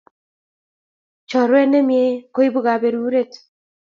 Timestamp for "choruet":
1.29-1.67